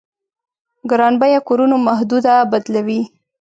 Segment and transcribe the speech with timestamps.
[0.89, 3.01] ګران بيه کورونو محدوده بدلوي.